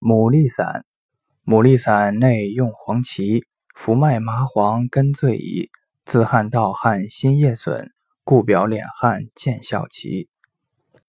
[0.00, 0.84] 牡蛎散，
[1.44, 3.44] 牡蛎散内用黄芪、
[3.74, 5.70] 浮麦、麻黄根最宜，
[6.04, 7.90] 自汗盗汗心液损，
[8.22, 10.28] 故表敛汗见效奇。